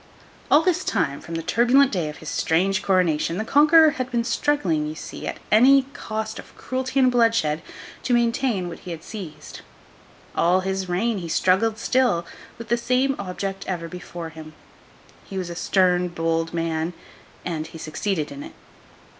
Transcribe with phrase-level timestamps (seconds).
[0.49, 4.23] All this time, from the turbulent day of his strange coronation, the Conqueror had been
[4.23, 7.61] struggling, you see, at any cost of cruelty and bloodshed,
[8.01, 9.61] to maintain what he had seized.
[10.35, 12.25] All his reign, he struggled still,
[12.57, 14.53] with the same object ever before him.
[15.23, 16.93] He was a stern, bold man,
[17.45, 18.53] and he succeeded in it.